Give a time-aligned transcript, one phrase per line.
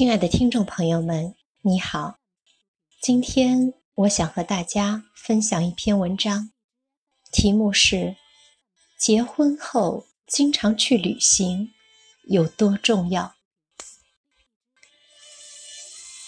[0.00, 2.20] 亲爱的听众朋友们，你好。
[3.02, 6.52] 今天我想和大家分享一篇文章，
[7.30, 8.16] 题目是
[8.98, 11.74] “结婚后经常去旅行
[12.26, 13.34] 有多重要”。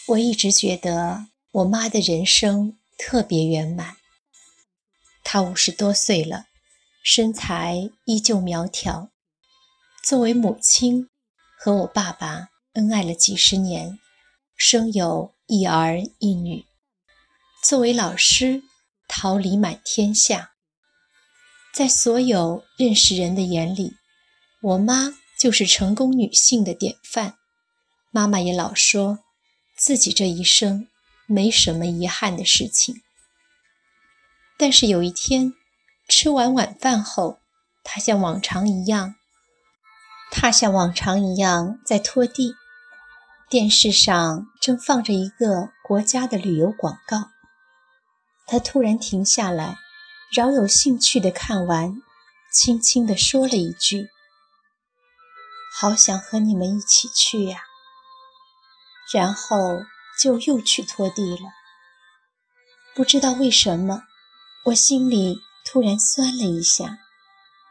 [0.09, 3.97] 我一直觉得我妈的人生特别圆满。
[5.25, 6.45] 她五十多岁了，
[7.03, 9.11] 身材依旧苗条。
[10.05, 11.09] 作为母亲，
[11.59, 12.52] 和我爸爸。
[12.75, 13.99] 恩爱了几十年，
[14.57, 16.65] 生有一儿一女。
[17.63, 18.63] 作为老师，
[19.07, 20.53] 桃李满天下。
[21.75, 23.93] 在所有认识人的眼里，
[24.63, 27.35] 我妈就是成功女性的典范。
[28.11, 29.19] 妈妈也老说
[29.77, 30.89] 自己这一生
[31.27, 33.03] 没什么遗憾的事情。
[34.57, 35.53] 但是有一天，
[36.09, 37.39] 吃完晚饭后，
[37.85, 39.17] 她像往常一样，
[40.31, 42.55] 她像往常一样在拖地。
[43.53, 47.29] 电视上正放着一个国家的旅游广告，
[48.47, 49.77] 他突然停下来，
[50.35, 52.01] 饶有兴趣地看完，
[52.51, 54.09] 轻轻地说了一句
[55.79, 57.59] ：“好想和你们一起去呀。”
[59.13, 59.83] 然后
[60.19, 61.51] 就又去拖地了。
[62.95, 64.05] 不知道为什么，
[64.65, 65.37] 我心里
[65.67, 67.01] 突然酸了一下，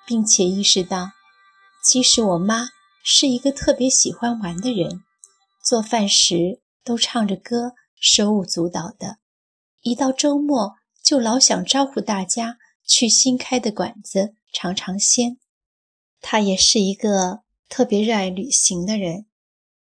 [0.06, 1.14] 并且意识到，
[1.84, 2.70] 其实我妈
[3.04, 5.04] 是一个特别喜欢玩的人。
[5.62, 9.18] 做饭时都唱着歌，手舞足蹈的；
[9.82, 15.38] 一到周末就老想招呼大家去新开的馆子尝尝鲜。
[16.20, 19.28] 他也是一个特别热爱旅行的人，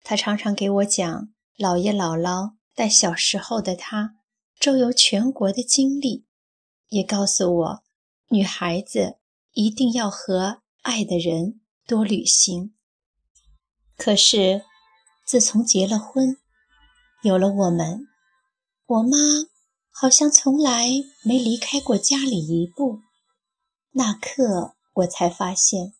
[0.03, 4.15] 他常常给我讲姥爷姥姥带小时候的他
[4.59, 6.25] 周游全国的经历，
[6.89, 7.83] 也告诉我
[8.29, 9.17] 女孩子
[9.53, 12.75] 一定要和爱的人多旅行。
[13.97, 14.61] 可是。
[15.25, 16.37] 自从结了婚，
[17.23, 18.07] 有了我们，
[18.85, 19.17] 我妈
[19.89, 20.87] 好像从来
[21.23, 22.99] 没离开过家里一步。
[23.93, 25.95] 那刻，我才发现，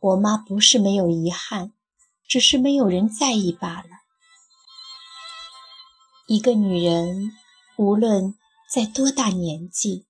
[0.00, 1.74] 我妈不是没有遗憾，
[2.26, 3.88] 只是没有人在意罢了。
[6.26, 7.32] 一个女人，
[7.76, 8.34] 无论
[8.72, 10.06] 在多大年纪，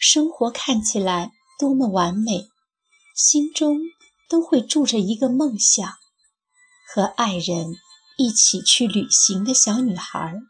[0.00, 2.48] 生活看起来多么完美，
[3.14, 3.78] 心中
[4.28, 5.88] 都会住着一个梦想。
[6.86, 7.76] 和爱人
[8.16, 10.40] 一起去旅行的小女孩。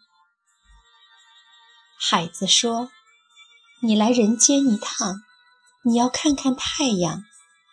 [1.98, 2.90] 海子说
[3.82, 5.22] ：“你来人间一趟，
[5.82, 7.24] 你要看看太阳，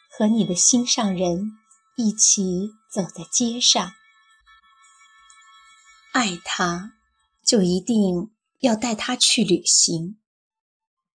[0.10, 1.52] 和你的心上人
[1.98, 3.94] 一起走在街上。
[6.14, 6.94] 爱他，
[7.46, 10.18] 就一定要带他去旅行。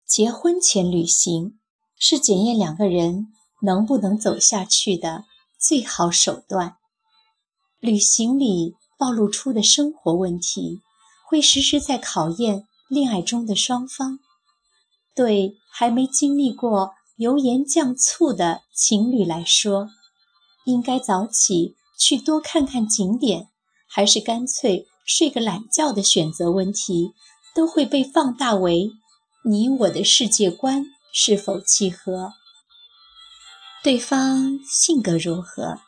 [0.06, 1.60] 结婚前旅行，
[1.98, 3.28] 是检验两个人
[3.62, 5.26] 能不能走下去的
[5.60, 6.78] 最好手段。”
[7.80, 10.82] 旅行里暴露出的生活问题，
[11.28, 14.20] 会时时在考验恋爱中的双方。
[15.14, 19.90] 对还没经历过油盐酱醋的情侣来说，
[20.66, 23.48] 应该早起去多看看景点，
[23.88, 27.14] 还是干脆睡个懒觉的选择问题，
[27.54, 28.92] 都会被放大为
[29.46, 32.34] 你我的世界观是否契合，
[33.84, 35.80] 对方性格如何，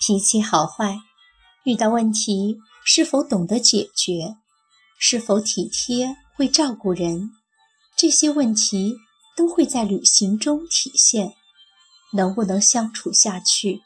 [0.00, 0.98] 脾气好坏。
[1.66, 4.36] 遇到问题是否懂得解决，
[5.00, 7.32] 是否体贴会照顾人，
[7.96, 8.94] 这些问题
[9.36, 11.34] 都会在旅行中体现。
[12.12, 13.80] 能不能相处下去，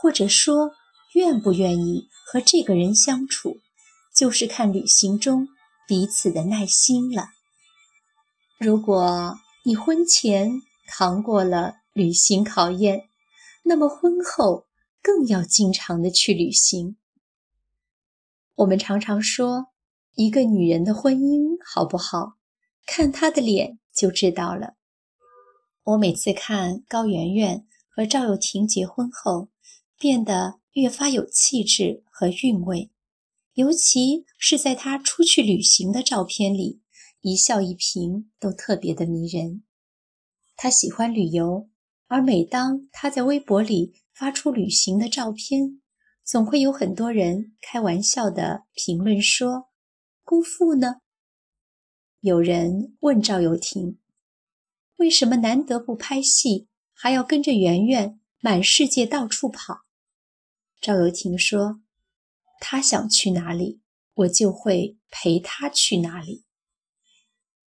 [0.00, 0.70] 或者说
[1.14, 3.58] 愿不愿意和这个人相处，
[4.14, 5.48] 就是看旅行中
[5.88, 7.30] 彼此的耐心了。
[8.56, 13.08] 如果你婚前扛过了旅行考验，
[13.64, 14.66] 那么婚后
[15.02, 16.96] 更要经常的去旅行。
[18.56, 19.66] 我们常常说，
[20.14, 22.38] 一个女人的婚姻好不好，
[22.86, 24.76] 看她的脸就知道了。
[25.84, 29.50] 我每次看高圆圆和赵又廷结婚后，
[29.98, 32.90] 变得越发有气质和韵味，
[33.52, 36.80] 尤其是在她出去旅行的照片里，
[37.20, 39.64] 一笑一颦都特别的迷人。
[40.56, 41.68] 她喜欢旅游，
[42.06, 45.82] 而每当她在微博里发出旅行的照片，
[46.26, 49.68] 总会有很多人开玩笑的评论说
[50.24, 50.96] ：“姑父呢？”
[52.18, 54.00] 有人问赵又廷
[54.98, 59.82] ：“为什么难得不拍戏，还要跟着圆圆满世界到处跑？”
[60.82, 61.80] 赵又廷说
[62.58, 63.80] ：“他想去哪里，
[64.14, 66.44] 我就会陪他去哪里。”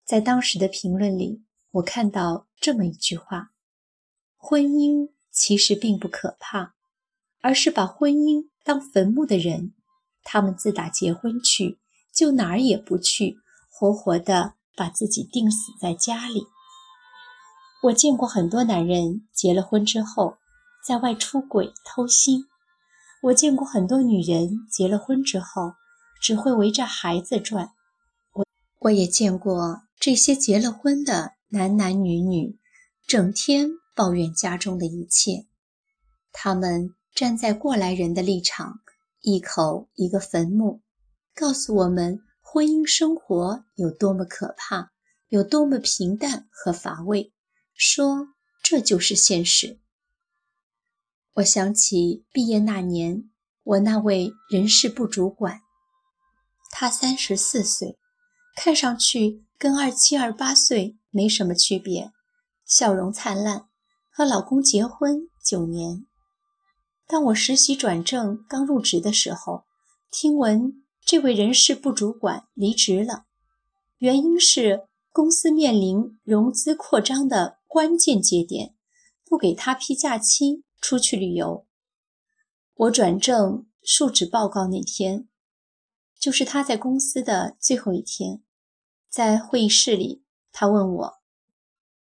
[0.06, 1.42] 在当时的评论里，
[1.72, 3.50] 我看到这么一句话
[4.38, 6.73] ：“婚姻其实并不可怕。”
[7.44, 9.74] 而是把婚姻当坟墓的人，
[10.22, 11.78] 他们自打结婚去，
[12.10, 13.36] 就哪儿也不去，
[13.70, 16.46] 活活的把自己钉死在家里。
[17.82, 20.38] 我见过很多男人结了婚之后，
[20.82, 22.46] 在外出轨偷腥；
[23.24, 25.74] 我见过很多女人结了婚之后，
[26.22, 27.72] 只会围着孩子转。
[28.32, 28.46] 我
[28.80, 32.58] 我也见过这些结了婚的男男女女，
[33.06, 35.44] 整天抱怨家中的一切。
[36.32, 38.80] 他们站在过来人的立场，
[39.20, 40.82] 一口一个坟墓，
[41.32, 44.90] 告诉我们婚姻生活有多么可怕，
[45.28, 47.32] 有多么平淡和乏味，
[47.72, 48.30] 说
[48.64, 49.78] 这就是现实。
[51.34, 53.30] 我想起毕业那年，
[53.62, 55.60] 我那位人事部主管，
[56.72, 57.96] 他三十四岁，
[58.56, 62.12] 看上去跟二七二八岁没什么区别，
[62.66, 63.68] 笑容灿烂，
[64.10, 66.06] 和老公结婚九年。
[67.06, 69.64] 当我实习转正刚入职的时候，
[70.10, 73.26] 听闻这位人事部主管离职了，
[73.98, 78.74] 原因是公司面临融资扩张的关键节点，
[79.26, 81.66] 不给他批假期出去旅游。
[82.74, 85.28] 我转正述职报告那天，
[86.18, 88.42] 就是他在公司的最后一天，
[89.10, 91.14] 在会议室里，他问我：“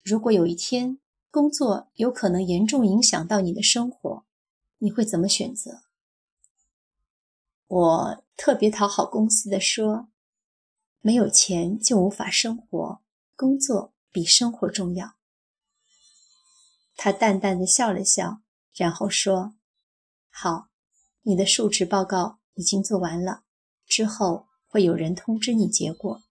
[0.03, 0.99] 如果有一天
[1.29, 4.25] 工作有可能严重影响到你的生活。”
[4.79, 5.83] 你会怎么选择？
[7.67, 10.09] 我特别讨好公司的说
[11.01, 13.01] ：“没有钱就无法生活，
[13.35, 15.15] 工作比生活重要。”
[16.97, 18.41] 他淡淡的笑了笑，
[18.73, 19.53] 然后说
[20.31, 20.69] ：“好，
[21.21, 23.43] 你的述职报告已经做完了，
[23.85, 26.23] 之后会有人通知你结果。”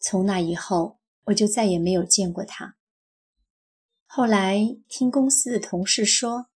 [0.00, 2.76] 从那以后，我就再也没有见过他。
[4.06, 6.46] 后来听公司的同事说。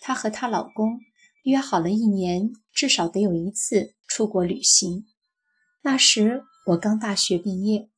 [0.00, 1.00] 她和她老公
[1.44, 5.06] 约好了一年，至少得有一次出国旅行。
[5.82, 7.88] 那时我刚大学毕业，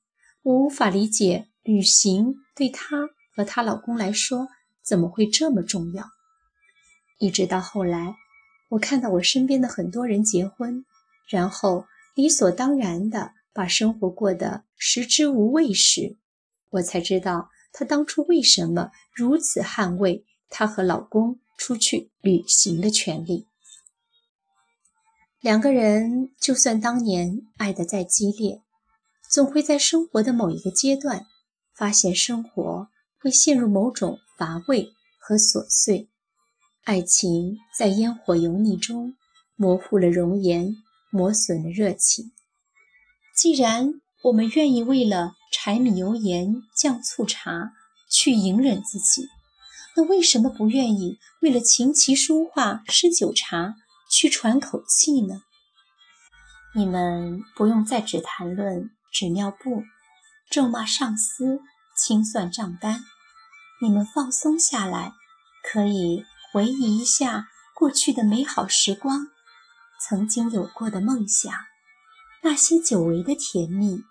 [0.43, 4.49] 我无法理解旅行对她和她老公来说
[4.83, 6.05] 怎么会这么重要。
[7.19, 8.17] 一直到后来，
[8.69, 10.85] 我看到我身边的很多人结婚，
[11.29, 16.19] 然后理所当然地把生活过得食之无味时，
[16.71, 21.41] 我才知道她当初为什么如此捍卫她和老公。
[21.59, 23.47] 出去旅行的权利。
[25.41, 28.63] 两个人就算当年爱得再激烈，
[29.31, 31.27] 总会在生活的某一个阶段，
[31.75, 32.89] 发现生活
[33.21, 34.89] 会陷入某种乏味
[35.21, 36.09] 和琐碎，
[36.85, 39.15] 爱情在烟火油腻中
[39.55, 40.75] 模糊了容颜，
[41.11, 42.33] 磨损了热情。
[43.37, 47.73] 既然我们愿意为了柴米油盐酱醋茶
[48.11, 49.29] 去隐忍自己，
[49.99, 53.75] 那为什么不愿意为了琴棋书画诗酒茶
[54.09, 55.43] 去喘口气呢？
[56.73, 59.83] 你们不用再只谈论纸尿布、
[60.49, 61.59] 咒骂上司、
[61.97, 63.03] 清算账单，
[63.81, 65.15] 你们放松下来，
[65.65, 69.27] 可以回忆一下过去的美好时光，
[70.01, 71.53] 曾经有过的梦想，
[72.43, 74.05] 那些久违的甜蜜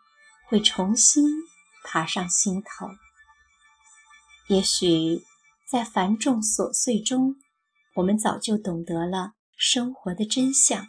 [0.49, 1.23] 会重新
[1.85, 2.89] 爬上心头。
[4.49, 5.23] 也许。
[5.67, 7.35] 在繁重琐碎中，
[7.95, 10.87] 我们早就懂得了生活的真相，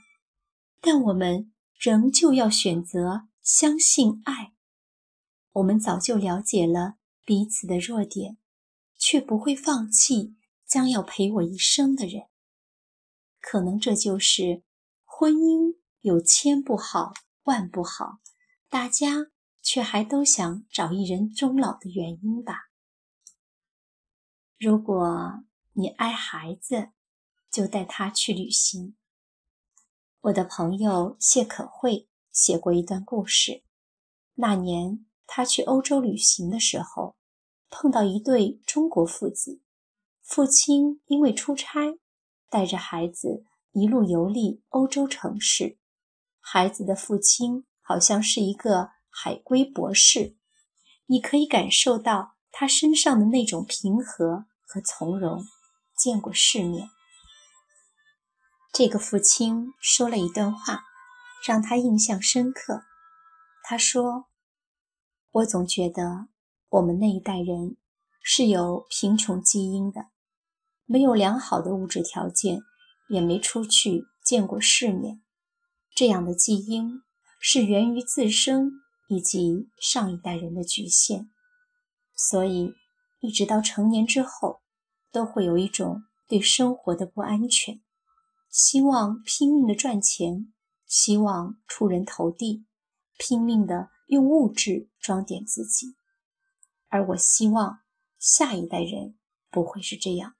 [0.81, 4.53] 但我们仍旧要选择相信爱。
[5.55, 6.95] 我们早就了解了
[7.25, 8.39] 彼此的弱点，
[8.97, 12.29] 却不会放弃将要陪我一生的人。
[13.41, 14.63] 可能这就是
[15.05, 18.21] 婚姻有千不好万不好，
[18.69, 19.27] 大家
[19.61, 22.68] 却还都想找一人终老的原因吧。
[24.59, 26.89] 如果你爱孩子，
[27.49, 28.97] 就带他去旅行。
[30.23, 33.63] 我的朋友谢可慧写过一段故事。
[34.35, 37.17] 那年他去欧洲旅行的时候，
[37.71, 39.63] 碰到一对中国父子。
[40.25, 41.97] 父亲因为出差，
[42.51, 45.79] 带着孩子一路游历欧洲城市。
[46.41, 50.37] 孩子的父亲好像是一个海归博士，
[51.07, 52.38] 你可以感受到。
[52.51, 55.45] 他身上的那种平和和从容，
[55.97, 56.89] 见过世面。
[58.73, 60.83] 这个父亲说了一段话，
[61.47, 62.83] 让他印象深刻。
[63.63, 64.27] 他说
[65.31, 66.29] ：“我总觉得
[66.69, 67.77] 我们那一代人
[68.23, 70.07] 是有贫穷基因的，
[70.85, 72.61] 没有良好的物质条件，
[73.09, 75.23] 也没出去见过世面。
[75.95, 77.03] 这样的基因
[77.41, 78.73] 是源于自身
[79.09, 81.31] 以及上一代人的局限。”
[82.19, 82.75] 所以，
[83.21, 84.61] 一直到成年之后，
[85.13, 87.81] 都会有一种对生活的不安全。
[88.51, 90.53] 希望拼命的赚钱，
[90.85, 92.67] 希望出人头地，
[93.19, 95.95] 拼命的用物质装点自己。
[96.89, 97.79] 而我希望
[98.19, 99.17] 下一代人
[99.49, 100.35] 不会是这样，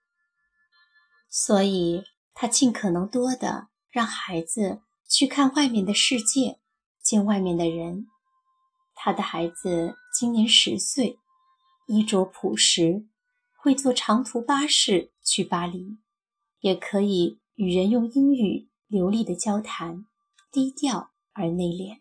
[1.31, 2.03] 所以
[2.35, 6.59] 他尽可能多的让孩子去看外面的世界，
[7.03, 8.09] 见外面的人。
[8.95, 11.21] 他的孩子今年十岁，
[11.89, 13.07] 衣着朴实，
[13.57, 15.97] 会坐长途巴士去巴黎，
[16.61, 20.05] 也可以与人用英语流利的交谈，
[20.53, 22.01] 低调而内敛。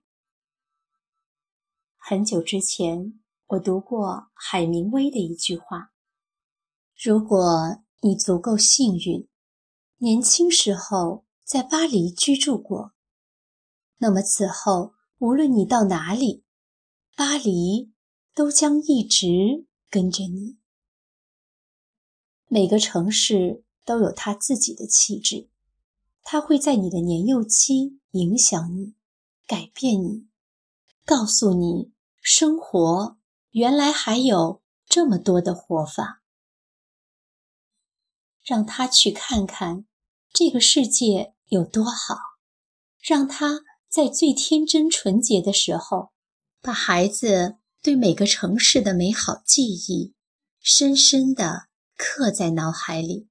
[1.96, 3.18] 很久之前，
[3.48, 5.94] 我读过海明威的一句话
[7.02, 9.30] ：“如果你足够幸运，
[10.00, 12.92] 年轻时候在巴黎居住过，
[14.00, 16.44] 那么此后无论你到哪里。”
[17.16, 17.94] 巴黎
[18.36, 20.58] 都将一直跟着你。
[22.48, 25.50] 每个城市都有它自己的气质，
[26.24, 28.96] 它会在你的年幼期影响你，
[29.46, 30.28] 改变你，
[31.06, 31.92] 告诉你
[32.22, 33.18] 生活
[33.52, 36.22] 原来还有这么多的活法。
[38.44, 39.86] 让他去看看
[40.32, 42.16] 这个世界有多好，
[43.02, 46.12] 让他在最天真纯洁的时候。
[46.60, 50.14] 把孩子对每个城市的美好记忆
[50.60, 53.30] 深深地刻在脑海里。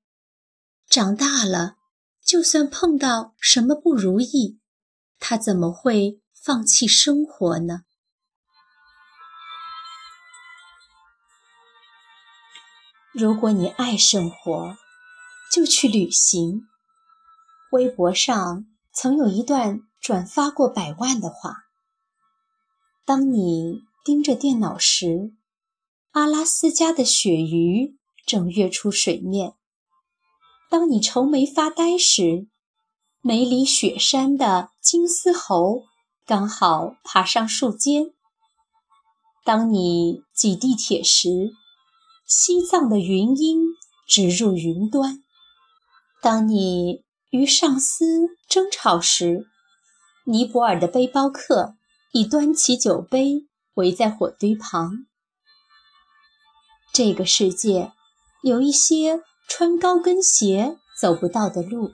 [0.88, 1.76] 长大了，
[2.24, 4.58] 就算碰到什么不如意，
[5.18, 7.82] 他怎么会放弃生活呢？
[13.12, 14.78] 如果你爱生活，
[15.52, 16.62] 就去旅行。
[17.72, 21.64] 微博上曾有一段转发过百万的话。
[23.04, 25.32] 当你盯着电脑时，
[26.12, 29.56] 阿拉斯加的鳕鱼正跃出水面；
[30.70, 32.46] 当你愁眉发呆时，
[33.20, 35.82] 梅里雪山的金丝猴
[36.24, 38.12] 刚好爬上树尖；
[39.44, 41.50] 当你挤地铁时，
[42.24, 43.64] 西藏的云鹰
[44.06, 45.16] 直入云端；
[46.22, 48.04] 当你与上司
[48.48, 49.48] 争吵时，
[50.26, 51.74] 尼泊尔的背包客。
[52.12, 53.46] 已端起酒杯，
[53.76, 55.06] 围在火堆旁。
[56.92, 57.92] 这个世界
[58.42, 61.92] 有一些穿高跟鞋走不到的路，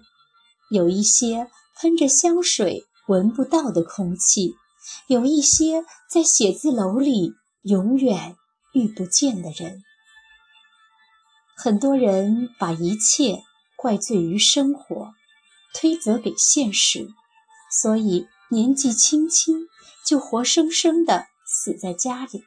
[0.70, 4.54] 有一些喷着香水闻不到的空气，
[5.06, 8.36] 有一些在写字楼里永远
[8.72, 9.82] 遇不见的人。
[11.56, 13.42] 很多人把一切
[13.76, 15.12] 怪罪于生活，
[15.74, 17.08] 推责给现实，
[17.82, 19.68] 所以年纪轻轻。
[20.04, 22.44] 就活生生的死在家里。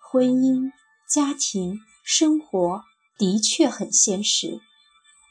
[0.00, 0.70] 婚姻、
[1.12, 2.82] 家庭、生活
[3.18, 4.60] 的确很现实。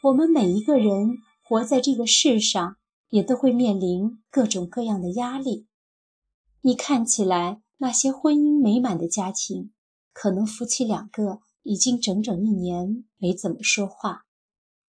[0.04, 2.76] 我们每一个人活在这个世上，
[3.10, 5.68] 也都会面临各种各样的压力。
[6.62, 9.72] 你看起来那些婚姻美满的家庭，
[10.12, 14.26] 可能夫妻两个已经整整一年没怎么说话。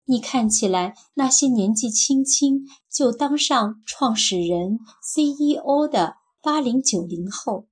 [0.05, 6.15] 你看起来那些年纪轻轻就当上创始人、CEO 的。
[6.45, 7.69] 八零九零后，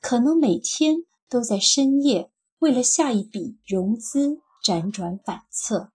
[0.00, 5.92] 可能每天都在深夜为了下一笔融资辗转反侧。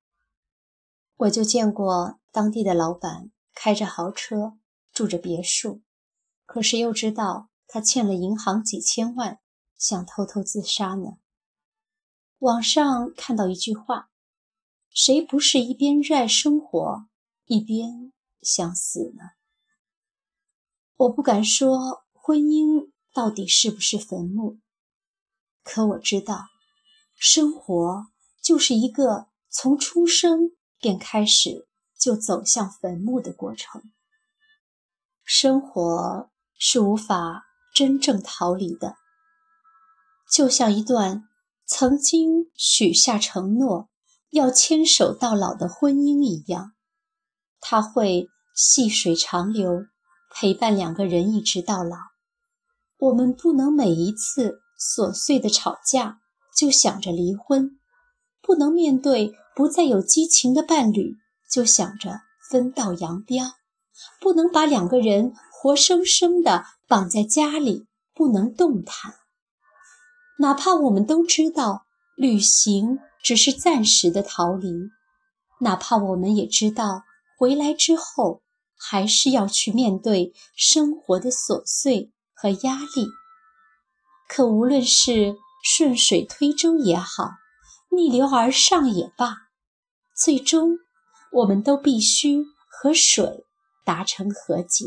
[1.17, 4.57] 我就见过当地的老板开着豪车，
[4.91, 5.81] 住着别墅，
[6.45, 9.39] 可是又知道他欠了银行几千万，
[9.77, 11.17] 想偷偷自杀呢。
[12.39, 14.09] 网上看到一句话
[14.89, 17.05] ：“谁不是一边热爱生活，
[17.45, 19.31] 一边想死呢？”
[20.97, 22.05] 我不敢说。
[22.23, 24.59] 婚姻到底是不是坟墓？
[25.63, 26.45] 可我知道，
[27.15, 28.07] 生活
[28.41, 31.67] 就是一个从出生便开始
[31.99, 33.81] 就走向坟墓的过程。
[35.23, 38.95] 生活是无法真正逃离的，
[40.31, 41.23] 就像一段
[41.65, 43.89] 曾经许下承诺
[44.31, 46.73] 要牵手到老的婚姻一样，
[47.59, 49.85] 它会细水长流，
[50.33, 52.10] 陪伴两个人一直到老。
[53.01, 56.19] 我们不能每一次琐碎的吵架
[56.55, 57.79] 就想着离婚，
[58.43, 61.15] 不能面对不再有激情的伴侣
[61.51, 63.55] 就想着分道扬镳，
[64.19, 69.15] 不能把两个人活生生的绑在家里不能动弹。
[70.37, 74.71] 哪怕我们都知道旅行只是暂时的逃离，
[75.61, 77.01] 哪怕我们也知道
[77.35, 78.43] 回来之后
[78.77, 82.11] 还是要去面对生活的琐碎。
[82.41, 83.07] 和压力，
[84.27, 87.29] 可无论是顺水推舟也好，
[87.91, 89.35] 逆流而上也罢，
[90.17, 90.79] 最终
[91.31, 93.45] 我们都必须和水
[93.85, 94.85] 达成和解。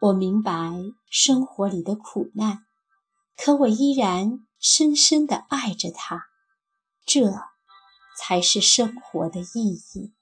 [0.00, 0.72] 我明白
[1.10, 2.64] 生活里的苦难，
[3.36, 6.24] 可我依然深深地爱着它，
[7.04, 7.30] 这
[8.18, 10.14] 才是生活的意义。